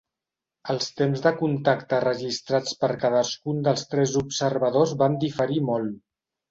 [0.73, 5.99] Els temps de contacte registrats per cadascun dels tres observadors van diferir molt.